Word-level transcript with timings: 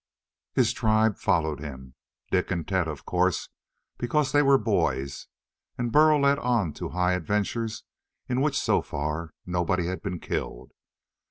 His 0.53 0.73
tribe 0.73 1.15
followed 1.19 1.59
him. 1.59 1.93
Dik 2.31 2.49
and 2.49 2.67
Tet, 2.67 2.87
of 2.87 3.05
course, 3.05 3.49
because 3.99 4.31
they 4.31 4.41
were 4.41 4.57
boys 4.57 5.27
and 5.77 5.91
Burl 5.91 6.21
led 6.21 6.39
on 6.39 6.73
to 6.73 6.89
high 6.89 7.13
adventures 7.13 7.83
in 8.27 8.41
which 8.41 8.59
so 8.59 8.81
far 8.81 9.29
nobody 9.45 9.85
had 9.85 10.01
been 10.01 10.19
killed. 10.19 10.71